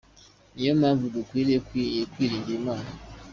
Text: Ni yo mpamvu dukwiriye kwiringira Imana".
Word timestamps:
Ni 0.53 0.61
yo 0.67 0.73
mpamvu 0.81 1.05
dukwiriye 1.15 1.59
kwiringira 1.67 2.57
Imana". 2.61 2.89